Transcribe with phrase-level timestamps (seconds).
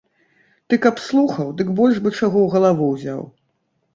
[0.73, 3.21] Ты каб слухаў, дык больш бы чаго ў галаву ўзяў.